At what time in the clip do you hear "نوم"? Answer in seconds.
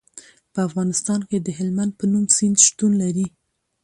2.11-2.25